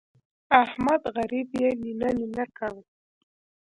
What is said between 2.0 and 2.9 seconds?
نينه کړ.